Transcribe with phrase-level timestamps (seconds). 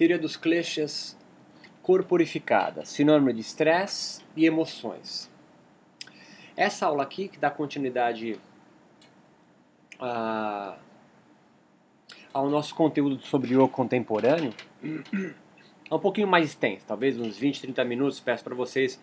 [0.00, 1.14] Teoria dos kleshas
[1.82, 5.30] corporificada, sinônimo de estresse e emoções.
[6.56, 8.40] Essa aula aqui, que dá continuidade
[10.00, 10.78] a,
[12.32, 17.84] ao nosso conteúdo sobre yoga contemporâneo, é um pouquinho mais extenso, talvez uns 20, 30
[17.84, 18.98] minutos, peço para vocês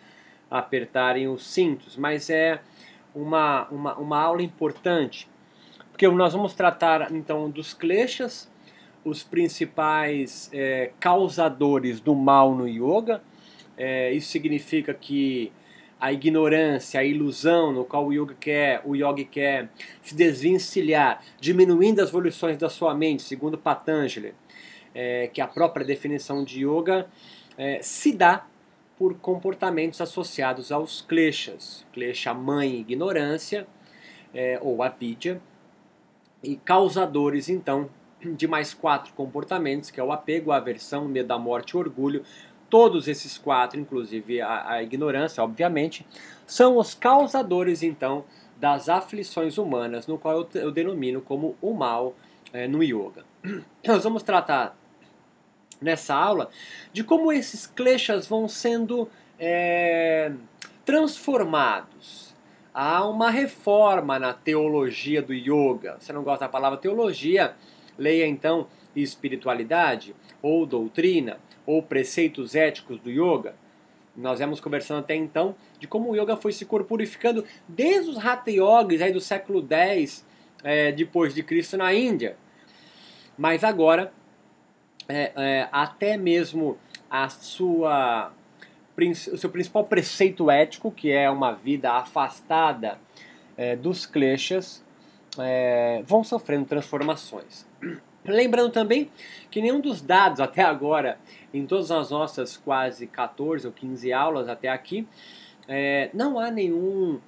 [0.50, 2.60] apertarem os cintos, mas é
[3.14, 5.28] uma, uma, uma aula importante,
[5.92, 8.50] porque nós vamos tratar então dos kleshas,
[9.08, 13.22] os principais é, causadores do mal no yoga.
[13.76, 15.52] É, isso significa que
[16.00, 19.68] a ignorância, a ilusão no qual o yoga quer, o yogi quer
[20.02, 24.34] se desvencilhar, diminuindo as evoluções da sua mente, segundo Patanjali,
[24.94, 27.08] é, que a própria definição de yoga
[27.56, 28.46] é, se dá
[28.96, 31.86] por comportamentos associados aos kleshas.
[31.92, 33.66] Klesha mãe, ignorância,
[34.34, 35.40] é, ou avidya,
[36.42, 37.88] e causadores então
[38.22, 41.76] de mais quatro comportamentos, que é o apego, a aversão, o medo da morte e
[41.76, 42.24] o orgulho.
[42.68, 46.06] Todos esses quatro, inclusive a, a ignorância, obviamente,
[46.46, 48.24] são os causadores, então,
[48.56, 52.14] das aflições humanas, no qual eu, eu denomino como o mal
[52.52, 53.24] é, no yoga.
[53.86, 54.76] Nós vamos tratar
[55.80, 56.50] nessa aula
[56.92, 60.32] de como esses kleshas vão sendo é,
[60.84, 62.28] transformados
[62.80, 65.96] há uma reforma na teologia do yoga.
[65.98, 67.56] Você não gosta da palavra teologia?
[67.98, 73.54] Leia então espiritualidade, ou doutrina, ou preceitos éticos do yoga.
[74.16, 78.50] Nós vemos conversando até então de como o yoga foi se corporificando desde os Hatha
[78.50, 80.26] Yogis aí do século X
[80.64, 82.36] é, depois de Cristo na Índia.
[83.36, 84.12] Mas agora,
[85.08, 86.78] é, é, até mesmo
[87.08, 88.32] a sua
[89.32, 92.98] o seu principal preceito ético, que é uma vida afastada
[93.56, 94.84] é, dos kleshas,
[95.38, 97.67] é, vão sofrendo transformações.
[98.32, 99.10] Lembrando também
[99.50, 101.18] que nenhum dos dados até agora,
[101.52, 105.06] em todas as nossas quase 14 ou 15 aulas até aqui,
[105.66, 107.20] é, não há nenhum,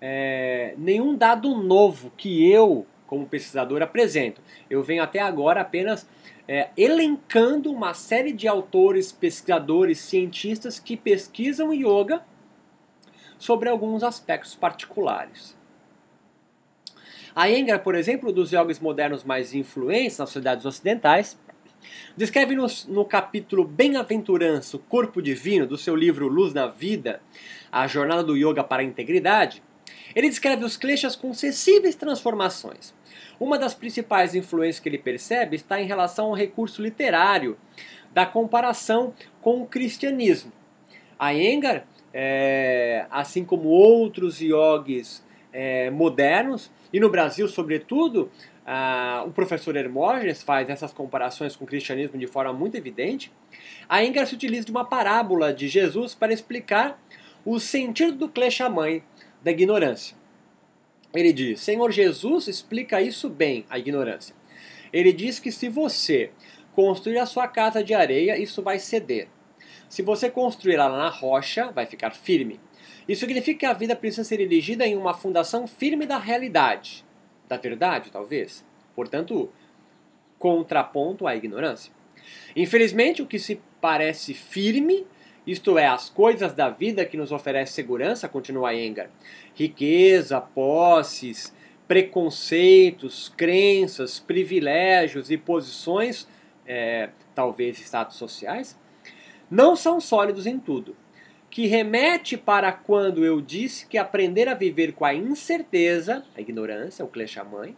[0.00, 4.40] é, nenhum dado novo que eu, como pesquisador, apresento.
[4.68, 6.08] Eu venho até agora apenas
[6.48, 12.22] é, elencando uma série de autores, pesquisadores, cientistas que pesquisam yoga
[13.38, 15.56] sobre alguns aspectos particulares.
[17.34, 21.36] A Engra, por exemplo, dos yogis modernos mais influentes nas sociedades ocidentais,
[22.16, 27.20] descreve no, no capítulo Bem-aventurança, o corpo divino, do seu livro Luz na Vida,
[27.72, 29.62] a jornada do yoga para a integridade,
[30.14, 32.94] ele descreve os kleshas com sensíveis transformações.
[33.40, 37.58] Uma das principais influências que ele percebe está em relação ao recurso literário
[38.12, 39.12] da comparação
[39.42, 40.52] com o cristianismo.
[41.18, 48.30] A Engar, é, assim como outros yogis é, modernos, e no Brasil, sobretudo,
[49.26, 53.32] o professor Hermógenes faz essas comparações com o cristianismo de forma muito evidente.
[53.88, 57.02] A Engar se utiliza uma parábola de Jesus para explicar
[57.44, 59.02] o sentido do klesha mãe
[59.42, 60.16] da ignorância.
[61.12, 64.32] Ele diz: Senhor Jesus explica isso bem, a ignorância.
[64.92, 66.30] Ele diz que se você
[66.76, 69.26] construir a sua casa de areia, isso vai ceder.
[69.88, 72.60] Se você construir ela na rocha, vai ficar firme.
[73.08, 77.04] Isso significa que a vida precisa ser erigida em uma fundação firme da realidade,
[77.48, 78.64] da verdade, talvez.
[78.94, 79.50] Portanto,
[80.38, 81.92] contraponto à ignorância.
[82.56, 85.06] Infelizmente, o que se parece firme
[85.46, 89.10] isto é, as coisas da vida que nos oferece segurança, continua Engar.
[89.54, 91.54] Riqueza, posses,
[91.86, 96.26] preconceitos, crenças, privilégios e posições,
[96.66, 98.78] é, talvez status sociais,
[99.50, 100.96] não são sólidos em tudo.
[101.54, 107.04] Que remete para quando eu disse que aprender a viver com a incerteza, a ignorância,
[107.04, 107.76] o Kleshamãe,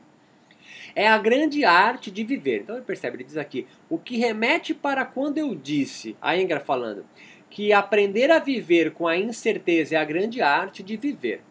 [0.94, 2.62] é a grande arte de viver.
[2.62, 6.64] Então ele percebe, ele diz aqui, o que remete para quando eu disse, a Engar
[6.64, 7.04] falando,
[7.50, 11.42] que aprender a viver com a incerteza é a grande arte de viver.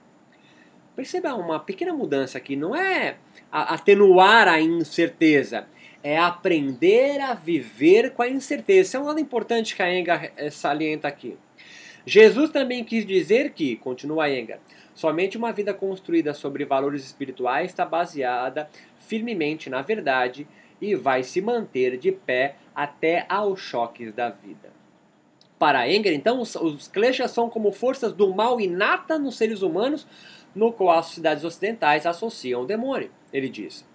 [0.96, 3.18] Perceba uma pequena mudança aqui, não é
[3.52, 5.68] atenuar a incerteza,
[6.02, 8.82] é aprender a viver com a incerteza.
[8.82, 11.38] Isso é um lado importante que a Enga eh, salienta aqui.
[12.06, 14.60] Jesus também quis dizer que, continua Enga,
[14.94, 18.70] somente uma vida construída sobre valores espirituais está baseada
[19.00, 20.48] firmemente na verdade
[20.82, 24.74] e vai se manter de pé até aos choques da vida.
[25.58, 30.06] Para Enger, então, os, os kleshas são como forças do mal inata nos seres humanos,
[30.54, 33.10] no qual as sociedades ocidentais associam o demônio.
[33.32, 33.86] Ele diz.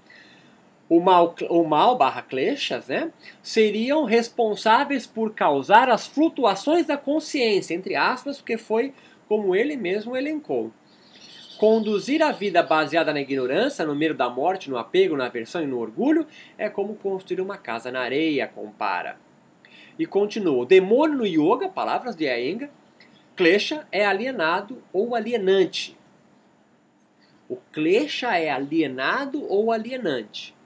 [0.91, 7.75] O mal, o mal barra kleshas, né, seriam responsáveis por causar as flutuações da consciência,
[7.75, 8.93] entre aspas, porque foi
[9.29, 10.73] como ele mesmo elencou.
[11.61, 15.67] Conduzir a vida baseada na ignorância, no medo da morte, no apego, na aversão e
[15.67, 16.27] no orgulho,
[16.59, 19.17] é como construir uma casa na areia, compara.
[19.97, 20.63] E continua.
[20.63, 22.69] O demônio no yoga, palavras de Iyengar,
[23.37, 25.97] klesha é alienado ou alienante.
[27.49, 30.59] O klesha é alienado ou alienante.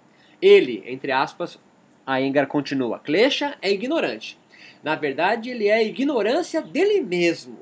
[0.44, 1.58] Ele, entre aspas,
[2.06, 4.38] Iyengar continua, klesha é ignorante.
[4.82, 7.60] Na verdade, ele é a ignorância dele mesmo.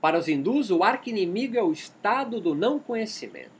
[0.00, 3.59] Para os hindus, o arqui-inimigo é o estado do não conhecimento.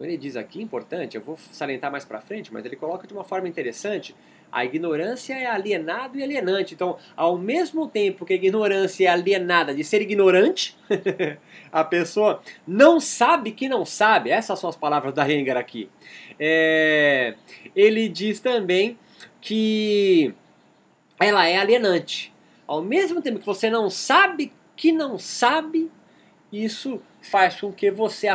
[0.00, 3.12] Então ele diz aqui, importante, eu vou salientar mais para frente, mas ele coloca de
[3.12, 4.16] uma forma interessante,
[4.50, 6.72] a ignorância é alienado e alienante.
[6.72, 10.74] Então, ao mesmo tempo que a ignorância é alienada de ser ignorante,
[11.70, 14.30] a pessoa não sabe que não sabe.
[14.30, 15.90] Essas são as palavras da Rengar aqui.
[16.38, 17.34] É,
[17.76, 18.98] ele diz também
[19.38, 20.34] que
[21.18, 22.32] ela é alienante.
[22.66, 25.90] Ao mesmo tempo que você não sabe que não sabe,
[26.52, 28.28] isso faz com que você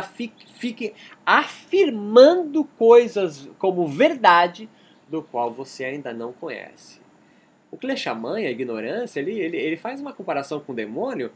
[0.54, 4.68] fique afirmando coisas como verdade
[5.08, 7.04] do qual você ainda não conhece.
[7.70, 11.30] O Kleshaman, a ignorância, ele, ele, ele faz uma comparação com o demônio,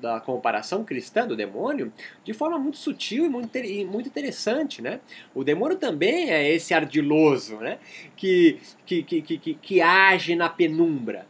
[0.00, 1.92] da comparação cristã do demônio,
[2.24, 4.80] de forma muito sutil e muito, e muito interessante.
[4.80, 5.00] Né?
[5.34, 7.78] O demônio também é esse ardiloso, né?
[8.16, 11.26] que, que, que, que, que age na penumbra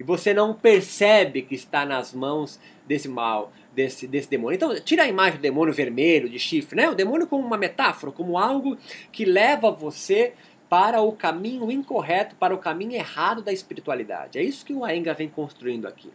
[0.00, 4.56] e você não percebe que está nas mãos desse mal, desse, desse demônio.
[4.56, 6.88] Então, tira a imagem do demônio vermelho, de chifre, né?
[6.88, 8.76] O demônio como uma metáfora, como algo
[9.12, 10.34] que leva você
[10.68, 14.38] para o caminho incorreto, para o caminho errado da espiritualidade.
[14.38, 16.10] É isso que o Aenga vem construindo aqui.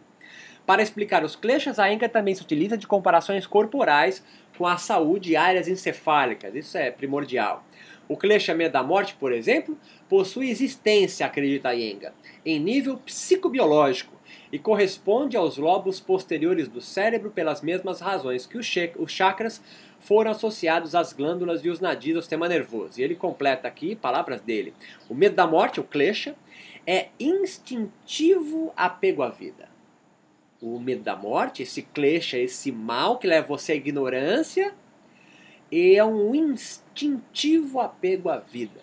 [0.64, 4.24] Para explicar os kleshas, a Aenga também se utiliza de comparações corporais
[4.56, 6.54] com a saúde e áreas encefálicas.
[6.54, 7.64] Isso é primordial.
[8.08, 12.14] O Kleshamento da morte, por exemplo, possui existência, acredita Yenga,
[12.44, 14.15] em nível psicobiológico
[14.56, 19.60] e corresponde aos lobos posteriores do cérebro pelas mesmas razões que os chakras
[20.00, 22.98] foram associados às glândulas e os nadis do sistema nervoso.
[22.98, 24.72] E ele completa aqui, palavras dele,
[25.10, 26.34] o medo da morte, o klesha,
[26.86, 29.68] é instintivo apego à vida.
[30.62, 34.72] O medo da morte, esse klesha, esse mal que leva você à ignorância,
[35.70, 38.80] é um instintivo apego à vida.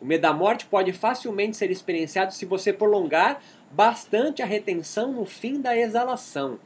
[0.00, 3.40] O medo da morte pode facilmente ser experienciado se você prolongar
[3.74, 6.60] bastante a retenção no fim da exalação.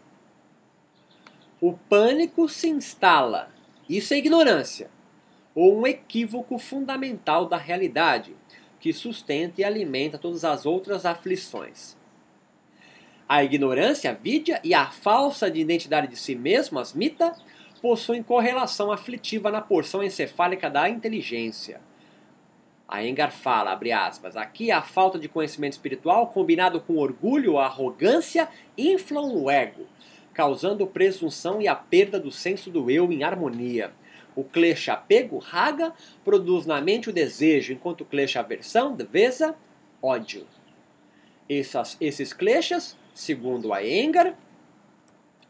[1.58, 3.50] O pânico se instala.
[3.88, 4.90] Isso é ignorância,
[5.54, 8.36] ou um equívoco fundamental da realidade,
[8.78, 11.96] que sustenta e alimenta todas as outras aflições.
[13.26, 17.34] A ignorância, a vidya, e a falsa de identidade de si mesmo, as mita,
[17.80, 21.80] possuem correlação aflitiva na porção encefálica da inteligência.
[22.88, 28.48] A Engar fala, abre aspas, aqui a falta de conhecimento espiritual combinado com orgulho arrogância
[28.78, 29.86] inflam o ego,
[30.32, 33.92] causando presunção e a perda do senso do eu em harmonia.
[34.34, 35.92] O klesha apego, raga,
[36.24, 39.54] produz na mente o desejo, enquanto o klesha aversão, devesa,
[40.00, 40.46] ódio.
[41.46, 44.34] Essas, esses kleshas, segundo a Engar,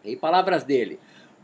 [0.05, 0.99] em palavras dele,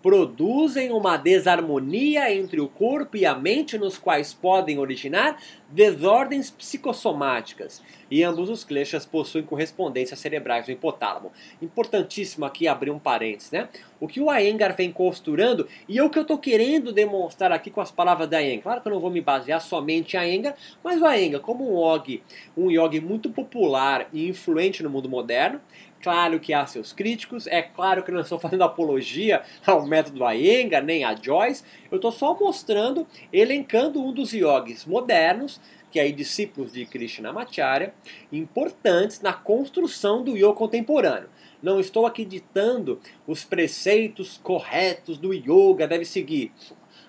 [0.04, 5.38] produzem uma desarmonia entre o corpo e a mente, nos quais podem originar
[5.70, 7.82] desordens psicossomáticas.
[8.10, 11.32] E ambos os kleshas possuem correspondências cerebrais no hipotálamo.
[11.62, 13.70] Importantíssimo aqui abrir um parênteses, né?
[13.98, 17.70] O que o Iyengar vem costurando, e é o que eu estou querendo demonstrar aqui
[17.70, 18.62] com as palavras da Iyengar.
[18.62, 21.80] Claro que eu não vou me basear somente em Iyengar, mas o Iyengar, como um
[21.80, 22.22] yogi,
[22.54, 25.62] um yogi muito popular e influente no mundo moderno,
[26.04, 30.84] claro que há seus críticos, é claro que não estou fazendo apologia ao método Iyengar,
[30.84, 35.58] nem a Joyce, eu estou só mostrando, elencando um dos yogis modernos,
[35.90, 37.94] que é aí discípulos de Krishnamacharya,
[38.30, 41.30] importantes na construção do yoga contemporâneo.
[41.62, 46.52] Não estou aqui ditando os preceitos corretos do yoga deve seguir.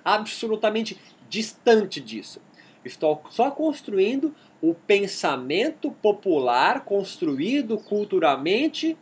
[0.05, 0.97] Absolutamente
[1.27, 2.39] distante disso.
[2.86, 8.96] Estou só construindo o pensamento popular construído culturalmente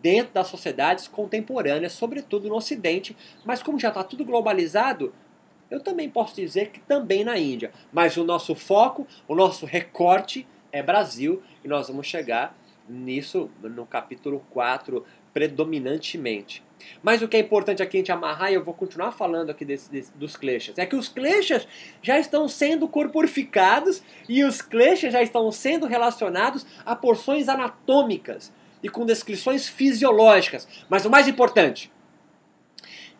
[0.00, 5.12] dentro das sociedades contemporâneas, sobretudo no Ocidente, mas como já está tudo globalizado,
[5.70, 7.72] eu também posso dizer que também na Índia.
[7.92, 12.56] Mas o nosso foco, o nosso recorte é Brasil e nós vamos chegar
[12.88, 16.62] nisso no capítulo 4 predominantemente.
[17.02, 19.64] Mas o que é importante aqui a gente amarrar, e eu vou continuar falando aqui
[19.64, 21.66] desse, desse, dos kleshas, é que os kleshas
[22.00, 28.88] já estão sendo corporificados e os kleshas já estão sendo relacionados a porções anatômicas e
[28.88, 30.68] com descrições fisiológicas.
[30.88, 31.90] Mas o mais importante,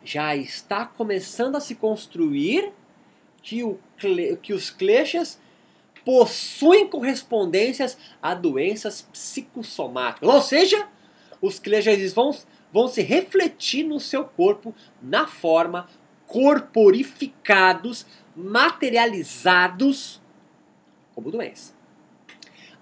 [0.05, 2.71] já está começando a se construir
[3.43, 3.79] que, o,
[4.43, 5.41] que os kleshas
[6.05, 10.29] possuem correspondências a doenças psicossomáticas.
[10.29, 10.87] Ou seja,
[11.47, 12.31] os kleshas vão
[12.73, 15.87] vão se refletir no seu corpo na forma
[16.27, 20.21] corporificados, materializados
[21.15, 21.73] como doença.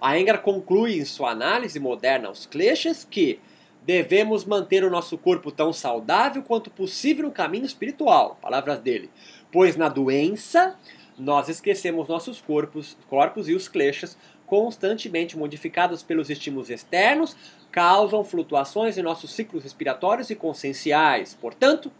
[0.01, 3.39] A Engar conclui em sua análise moderna aos kleshas que
[3.85, 9.11] devemos manter o nosso corpo tão saudável quanto possível no caminho espiritual, palavras dele,
[9.51, 10.79] pois na doença
[11.19, 14.17] nós esquecemos nossos corpos, corpos e os kleshas
[14.47, 17.35] constantemente modificados pelos estímulos externos
[17.73, 21.33] causam flutuações em nossos ciclos respiratórios e conscienciais.
[21.33, 21.91] Portanto,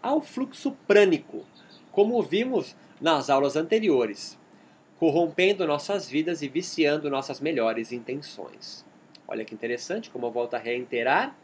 [0.00, 1.44] há o fluxo prânico,
[1.90, 4.40] como vimos nas aulas anteriores
[5.02, 8.86] corrompendo nossas vidas e viciando nossas melhores intenções.
[9.26, 11.36] Olha que interessante, como eu volto a reiterar,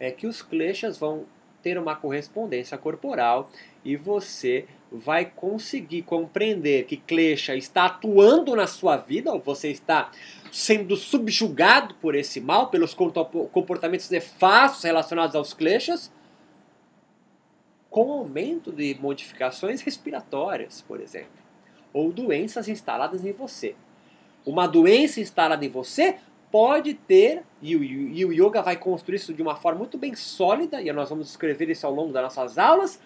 [0.00, 1.24] é que os kleshas vão
[1.62, 3.48] ter uma correspondência corporal
[3.84, 10.10] e você vai conseguir compreender que klesha está atuando na sua vida, ou você está
[10.50, 16.12] sendo subjugado por esse mal, pelos comportamentos nefastos relacionados aos kleshas,
[17.88, 21.40] com aumento de modificações respiratórias, por exemplo
[21.92, 23.74] ou doenças instaladas em você.
[24.44, 26.16] Uma doença instalada em você
[26.50, 30.14] pode ter, e o, e o yoga vai construir isso de uma forma muito bem
[30.14, 33.00] sólida, e nós vamos descrever isso ao longo das nossas aulas,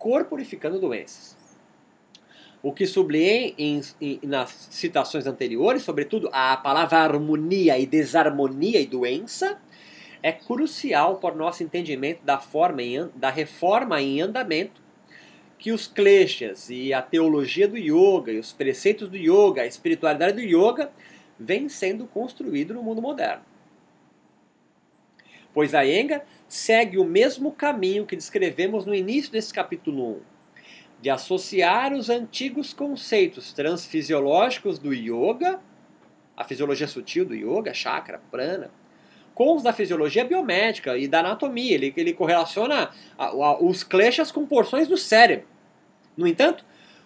[0.00, 1.36] corporificando doenças.
[2.62, 8.86] O que sublinhei em, em, nas citações anteriores, sobretudo a palavra harmonia e desarmonia e
[8.86, 9.60] doença,
[10.22, 14.80] é crucial para o nosso entendimento da, forma em, da reforma em andamento
[15.58, 20.36] que os kleshas e a teologia do yoga e os preceitos do yoga, a espiritualidade
[20.36, 20.90] do yoga,
[21.38, 23.44] vem sendo construído no mundo moderno.
[25.52, 30.20] Pois a Enga segue o mesmo caminho que descrevemos no início desse capítulo 1,
[31.00, 35.60] de associar os antigos conceitos transfisiológicos do yoga,
[36.36, 38.68] a fisiologia sutil do yoga, chakra, prana,
[39.32, 41.72] com os da fisiologia biomédica e da anatomia.
[41.72, 45.46] Ele, ele correlaciona a, a, os kleshas com porções do cérebro.
[46.16, 46.64] No entanto,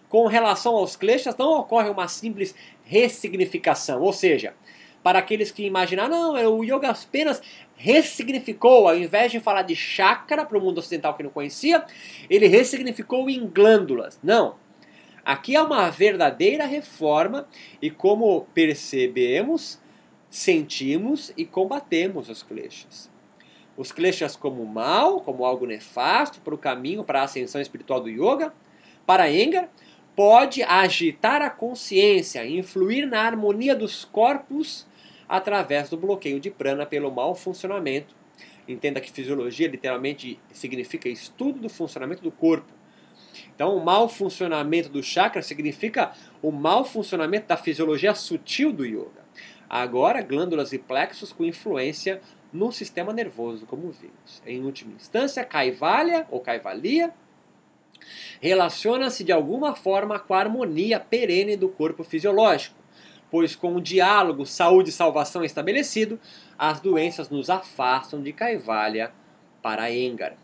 [0.09, 4.55] com relação aos kleshas, não ocorre uma simples ressignificação, ou seja,
[5.05, 7.43] para aqueles que imaginam, não, é o yoga apenas
[7.77, 11.85] ressignificou, ao invés de falar de chakra para o mundo ocidental que não conhecia,
[12.31, 14.19] ele ressignificou em glândulas.
[14.23, 14.57] Não.
[15.23, 17.47] Aqui há uma verdadeira reforma
[17.83, 19.79] e como percebemos,
[20.31, 23.11] sentimos e combatemos os kleshas.
[23.77, 28.09] Os kleshas como mal, como algo nefasto para o caminho, para a ascensão espiritual do
[28.09, 28.55] yoga,
[29.05, 29.69] para Engar,
[30.17, 34.87] pode agitar a consciência, influir na harmonia dos corpos
[35.29, 38.15] através do bloqueio de prana pelo mau funcionamento.
[38.67, 42.73] Entenda que fisiologia literalmente significa estudo do funcionamento do corpo.
[43.55, 49.25] Então, o mau funcionamento do chakra significa o mau funcionamento da fisiologia sutil do yoga.
[49.69, 52.21] Agora, glândulas e plexos com influência
[52.53, 54.43] no sistema nervoso, como vimos.
[54.47, 57.13] Em última instância, Kaivalya ou Kaivalia
[58.41, 62.77] relaciona-se de alguma forma com a harmonia perene do corpo fisiológico,
[63.35, 66.21] pois com o diálogo saúde e salvação estabelecido,
[66.57, 69.11] as doenças nos afastam de Kaivalya
[69.61, 70.37] para Engar.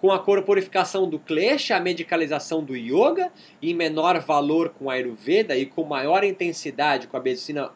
[0.00, 3.30] Com a corporificação do Klesha, a medicalização do Yoga,
[3.62, 7.70] em menor valor com a Ayurveda e com maior intensidade com a, medicina,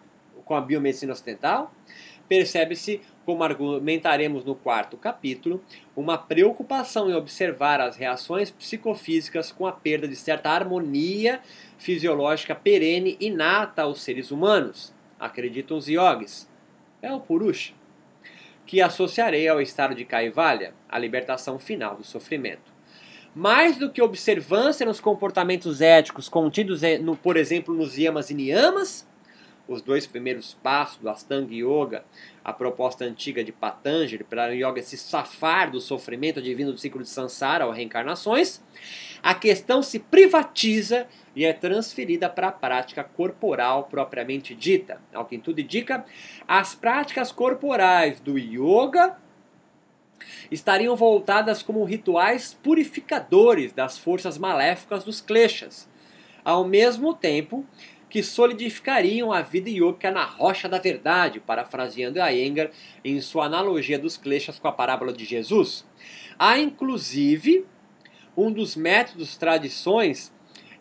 [0.44, 1.72] com a biomedicina ocidental,
[2.28, 5.62] percebe-se como argumentaremos no quarto capítulo,
[5.96, 11.40] uma preocupação em observar as reações psicofísicas com a perda de certa harmonia
[11.78, 16.48] fisiológica perene inata aos seres humanos, acreditam os yogis.
[17.02, 17.74] É o Purusha,
[18.66, 22.72] que associarei ao estado de Kaivalya, a libertação final do sofrimento.
[23.34, 29.06] Mais do que observância nos comportamentos éticos contidos, no, por exemplo, nos yamas e niyamas,
[29.66, 32.04] os dois primeiros passos do Astanga Yoga,
[32.44, 37.02] a proposta antiga de Patanjali para o yoga se safar do sofrimento advindo do ciclo
[37.02, 38.62] de Sansara ou reencarnações,
[39.24, 45.00] a questão se privatiza e é transferida para a prática corporal propriamente dita.
[45.14, 46.04] Ao que tudo indica,
[46.46, 49.16] as práticas corporais do yoga
[50.50, 55.88] estariam voltadas como rituais purificadores das forças maléficas dos kleshas,
[56.44, 57.64] ao mesmo tempo
[58.10, 62.70] que solidificariam a vida yoga na rocha da verdade, parafraseando Iyengar
[63.02, 65.86] em sua analogia dos kleshas com a parábola de Jesus.
[66.38, 67.64] Há inclusive
[68.36, 70.32] um dos métodos, tradições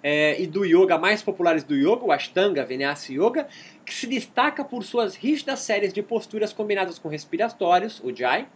[0.01, 3.47] é, e do yoga mais populares do yoga, o Ashtanga Vinyasa Yoga,
[3.85, 8.47] que se destaca por suas rígidas séries de posturas combinadas com respiratórios, o Jai,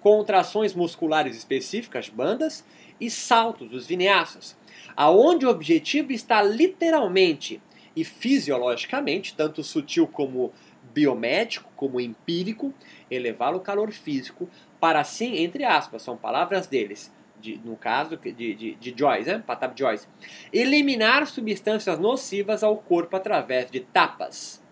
[0.00, 2.64] contrações musculares específicas, bandas,
[3.00, 4.56] e saltos, os vinyasas,
[4.94, 7.60] aonde o objetivo está literalmente
[7.96, 10.52] e fisiologicamente, tanto sutil como
[10.92, 12.74] biomédico, como empírico,
[13.10, 18.32] elevar o calor físico para assim, entre aspas, são palavras deles, de, no caso de,
[18.32, 19.42] de, de Joyce, né?
[19.46, 20.06] Patab Joyce,
[20.52, 24.62] eliminar substâncias nocivas ao corpo através de tapas.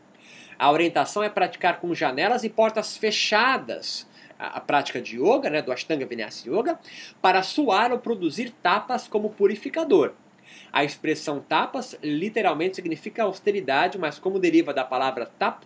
[0.58, 4.08] A orientação é praticar com janelas e portas fechadas
[4.38, 6.78] a, a prática de yoga, né, do Ashtanga Vinyasa Yoga,
[7.20, 10.14] para suar ou produzir tapas como purificador.
[10.72, 15.62] A expressão tapas literalmente significa austeridade, mas como deriva da palavra tap,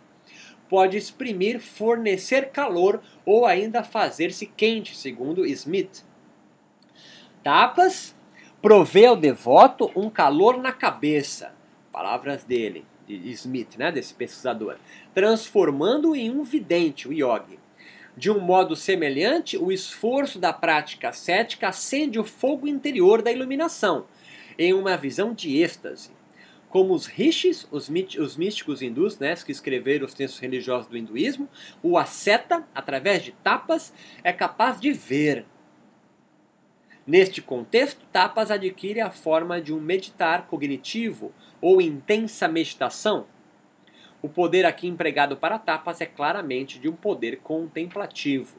[0.68, 6.04] pode exprimir, fornecer calor ou ainda fazer-se quente, segundo Smith.
[7.42, 8.14] Tapas
[8.60, 11.52] provê ao devoto um calor na cabeça.
[11.90, 14.76] Palavras dele, de Smith, né, desse pesquisador,
[15.12, 17.58] transformando-o em um vidente, o yogi.
[18.16, 24.06] De um modo semelhante, o esforço da prática ascética acende o fogo interior da iluminação,
[24.58, 26.10] em uma visão de êxtase.
[26.68, 31.48] Como os rishis, os, os místicos hindus, né, que escreveram os textos religiosos do hinduísmo,
[31.82, 35.44] o asceta, através de tapas, é capaz de ver.
[37.06, 43.26] Neste contexto, tapas adquire a forma de um meditar cognitivo ou intensa meditação.
[44.22, 48.58] O poder aqui empregado para tapas é claramente de um poder contemplativo.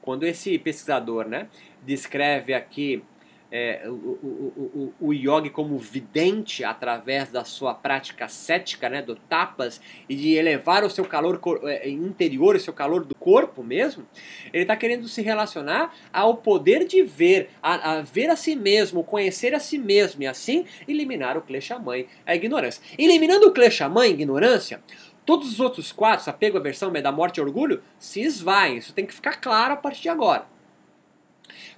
[0.00, 1.48] Quando esse pesquisador né,
[1.84, 3.04] descreve aqui
[3.52, 9.14] é, o, o, o, o yogi como vidente através da sua prática cética, né, do
[9.14, 9.78] tapas,
[10.08, 14.06] e de elevar o seu calor é, interior, o seu calor do corpo mesmo,
[14.54, 19.04] ele está querendo se relacionar ao poder de ver, a, a, ver a si mesmo,
[19.04, 21.92] conhecer a si mesmo, e assim eliminar o kleshamã,
[22.24, 22.82] a ignorância.
[22.98, 24.82] Eliminando o kleshamã, a ignorância,
[25.26, 28.78] todos os outros quatro, apego, aversão, medo da morte e orgulho, se esvaem.
[28.78, 30.51] Isso tem que ficar claro a partir de agora.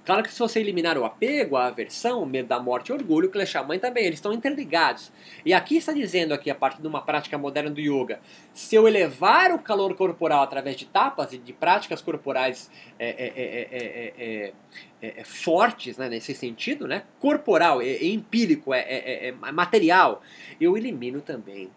[0.05, 2.95] Claro que se você eliminar o apego, a aversão, o medo da morte e o
[2.95, 5.11] orgulho, que Kleshaman também, eles estão interligados.
[5.45, 8.19] E aqui está dizendo aqui, a partir de uma prática moderna do yoga,
[8.53, 14.53] se eu elevar o calor corporal através de tapas e de práticas corporais é, é,
[15.01, 20.21] é, fortes, né, nesse sentido, né, corporal, é, empírico, é material,
[20.59, 21.69] eu elimino também,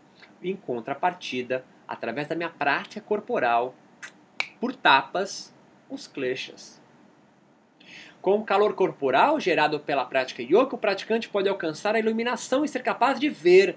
[0.43, 3.75] em contrapartida, através da minha prática corporal,
[4.61, 5.55] por tapas,
[5.89, 6.81] os kleshas.
[8.21, 12.69] Com o calor corporal gerado pela prática yoga, o praticante pode alcançar a iluminação e
[12.69, 13.77] ser capaz de ver,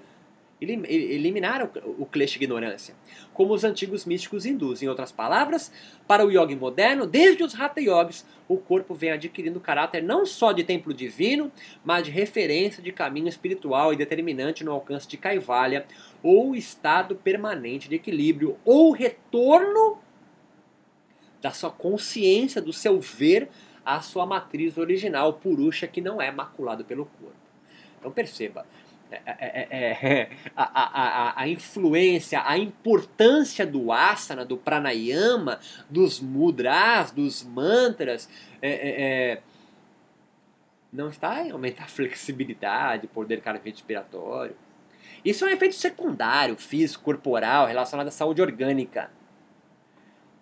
[0.60, 2.94] eliminar o, klesha ignorância,
[3.32, 4.82] como os antigos místicos hindus.
[4.82, 5.72] Em outras palavras,
[6.06, 10.52] para o yoga moderno, desde os Hatha Yogis, o corpo vem adquirindo caráter não só
[10.52, 11.50] de templo divino,
[11.84, 15.86] mas de referência de caminho espiritual e determinante no alcance de Kaivalya,
[16.22, 19.98] ou estado permanente de equilíbrio, ou retorno
[21.40, 23.48] da sua consciência, do seu ver
[23.84, 27.36] a sua matriz original, Purusha, que não é maculado pelo corpo.
[27.98, 28.66] Então perceba,
[29.10, 37.10] é, é, é, a, a, a, influência, a importância do asana, do pranayama, dos mudras,
[37.10, 38.28] dos mantras,
[40.92, 44.56] não está em aumentar a flexibilidade, poder cardiorrespiratório.
[45.24, 49.10] Isso é um efeito secundário, físico, corporal, relacionado à saúde orgânica.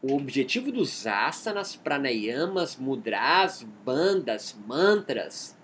[0.03, 5.59] O objetivo dos asanas, pranayamas, mudras, bandas, mantras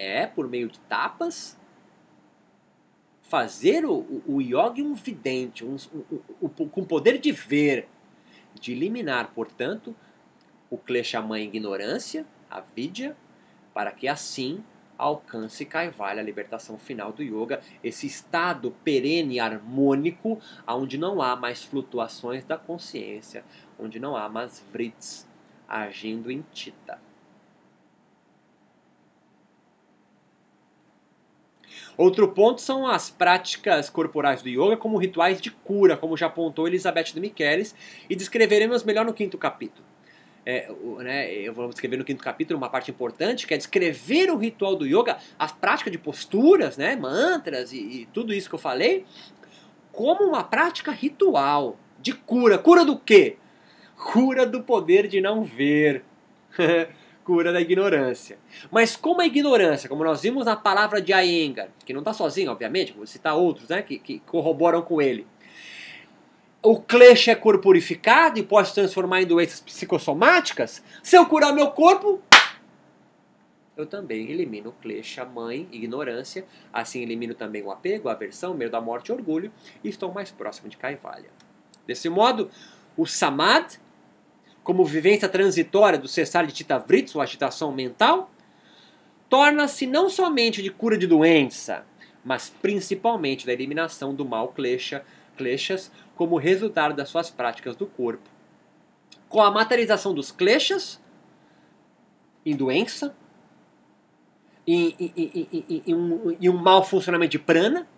[0.00, 1.58] é, por meio de tapas,
[3.20, 5.76] fazer o, o, o yogi um vidente, um,
[6.40, 7.86] um, com poder de ver,
[8.58, 9.94] de eliminar, portanto,
[10.70, 13.14] o kleshamã ignorância, a vidya,
[13.74, 14.64] para que assim
[15.00, 21.64] alcance Kaivalya, a libertação final do yoga, esse estado perene harmônico, onde não há mais
[21.64, 23.44] flutuações da consciência,
[23.78, 25.26] onde não há mais vrits
[25.68, 26.98] agindo em tita.
[31.96, 36.66] Outro ponto são as práticas corporais do yoga como rituais de cura, como já apontou
[36.66, 37.74] Elizabeth de Michelis,
[38.08, 39.89] e descreveremos melhor no quinto capítulo
[40.44, 44.36] é, né, eu vou descrever no quinto capítulo uma parte importante, que é descrever o
[44.36, 48.58] ritual do yoga, a prática de posturas, né, mantras e, e tudo isso que eu
[48.58, 49.04] falei,
[49.92, 52.58] como uma prática ritual de cura.
[52.58, 53.36] Cura do quê?
[54.12, 56.04] Cura do poder de não ver.
[57.22, 58.38] cura da ignorância.
[58.70, 62.50] Mas como a ignorância, como nós vimos na palavra de Iyengar, que não está sozinho,
[62.50, 65.26] obviamente, vou citar outros né, que, que corroboram com ele
[66.70, 71.72] o klesha é corporificado e pode se transformar em doenças psicossomáticas, se eu curar meu
[71.72, 72.22] corpo,
[73.76, 78.70] eu também elimino o klesha, mãe, ignorância, assim elimino também o apego, a aversão, medo
[78.70, 79.50] da morte e orgulho,
[79.82, 81.30] e estou mais próximo de Kaivalya.
[81.88, 82.48] Desse modo,
[82.96, 83.80] o samad,
[84.62, 88.30] como vivência transitória do cessar de Tita Vrits, ou agitação mental,
[89.28, 91.84] torna-se não somente de cura de doença,
[92.24, 95.04] mas principalmente da eliminação do mal klesha,
[95.40, 98.28] kleshas como resultado das suas práticas do corpo.
[99.26, 101.00] Com a materialização dos kleshas
[102.44, 103.16] em doença,
[104.66, 107.88] em, em, em, em um, um mau funcionamento de prana,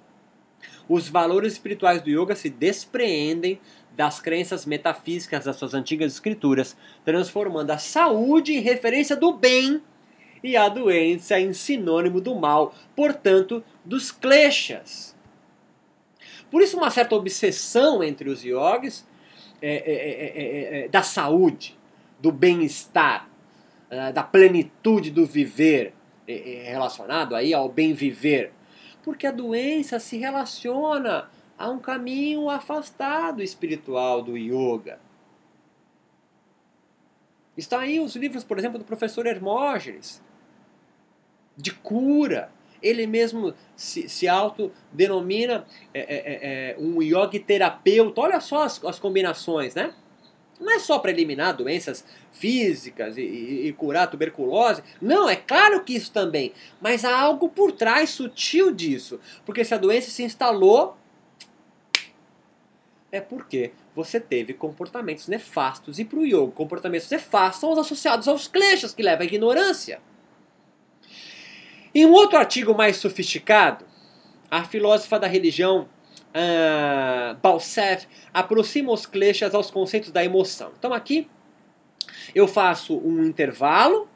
[0.88, 3.60] os valores espirituais do yoga se despreendem
[3.96, 9.82] das crenças metafísicas das suas antigas escrituras, transformando a saúde em referência do bem
[10.44, 15.16] e a doença em sinônimo do mal, portanto, dos kleshas.
[16.52, 19.08] Por isso, uma certa obsessão entre os yogis
[19.62, 21.78] é, é, é, da saúde,
[22.20, 23.26] do bem-estar,
[24.14, 25.94] da plenitude do viver,
[26.26, 28.52] relacionado aí ao bem viver.
[29.02, 35.00] Porque a doença se relaciona a um caminho afastado espiritual do yoga.
[37.56, 40.22] Está aí os livros, por exemplo, do professor Hermógenes,
[41.56, 42.50] de cura.
[42.82, 48.20] Ele mesmo se, se autodenomina é, é, é, é um yogi terapeuta.
[48.20, 49.94] Olha só as, as combinações, né?
[50.62, 54.82] Não é só para eliminar doenças físicas e, e, e, curar tuberculose.
[55.00, 56.52] Não, é claro que isso também.
[56.80, 59.18] Mas há algo por trás sutil disso.
[59.44, 60.96] Porque se a doença se instalou,
[63.10, 65.98] é porque você teve comportamentos nefastos.
[65.98, 70.00] E para o yoga, comportamentos nefastos são os associados aos kleshas, que levam à ignorância.
[71.94, 73.84] Em um outro artigo mais sofisticado,
[74.50, 75.88] a filósofa da religião
[76.32, 80.72] uh, Balsev aproxima os kleshas aos conceitos da emoção.
[80.78, 81.28] Então aqui
[82.34, 84.08] eu faço um intervalo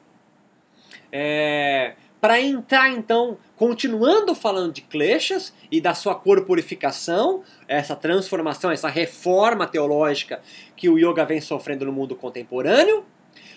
[1.13, 8.89] é, para entrar então, continuando falando de kleshas e da sua corporificação, essa transformação, essa
[8.89, 10.41] reforma teológica
[10.75, 13.05] que o yoga vem sofrendo no mundo contemporâneo,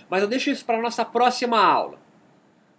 [0.09, 2.08] mas eu deixo isso para a nossa próxima aula.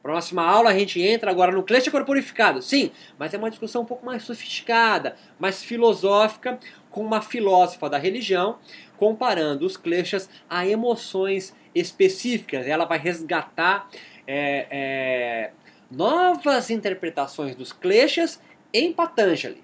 [0.03, 3.85] Próxima aula a gente entra agora no klesha corporificado, sim, mas é uma discussão um
[3.85, 6.59] pouco mais sofisticada, mais filosófica,
[6.91, 8.59] com uma filósofa da religião,
[8.97, 12.67] comparando os kleshas a emoções específicas.
[12.67, 13.91] Ela vai resgatar
[14.27, 15.51] é, é,
[15.91, 18.41] novas interpretações dos kleshas
[18.73, 19.63] em Patanjali.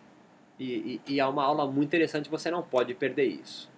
[0.59, 3.70] E, e, e é uma aula muito interessante, você não pode perder isso.